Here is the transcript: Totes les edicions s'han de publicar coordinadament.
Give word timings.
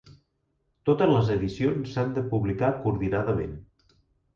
Totes 0.91 1.11
les 1.11 1.29
edicions 1.37 1.95
s'han 1.95 2.19
de 2.19 2.27
publicar 2.35 2.75
coordinadament. 2.83 3.59